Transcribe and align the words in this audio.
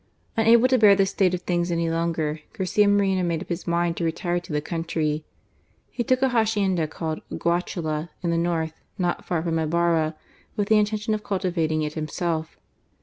Unable 0.35 0.67
to 0.69 0.79
bear 0.79 0.95
this 0.95 1.11
static 1.11 1.41
of 1.41 1.41
things 1.45 1.69
any 1.71 1.87
longer, 1.87 2.39
Garcia 2.53 2.87
Moreno 2.87 3.21
made 3.21 3.45
up^ 3.47 3.49
h^ 3.49 3.67
mind 3.67 3.97
to 3.97 4.03
retire 4.03 4.39
to 4.39 4.51
the 4.51 4.59
country. 4.59 5.23
He 5.91 6.03
took 6.03 6.23
a 6.23 6.29
^haciendk 6.29 6.89
called 6.89 7.21
Guachala, 7.35 8.09
in 8.23 8.31
the 8.31 8.35
north, 8.39 8.73
not 8.97 9.25
far 9.25 9.43
from 9.43 9.57
Ibanrst^ 9.57 10.15
with 10.55 10.69
the 10.69 10.79
intention 10.79 11.13
of 11.13 11.23
cultivating 11.23 11.83
it 11.83 11.93
himself. 11.93 12.57